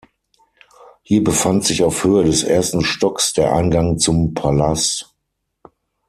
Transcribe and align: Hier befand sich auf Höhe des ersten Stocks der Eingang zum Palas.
Hier 1.03 1.23
befand 1.23 1.63
sich 1.63 1.83
auf 1.83 2.03
Höhe 2.03 2.23
des 2.23 2.41
ersten 2.41 2.83
Stocks 2.83 3.33
der 3.33 3.53
Eingang 3.53 3.99
zum 3.99 4.33
Palas. 4.33 5.13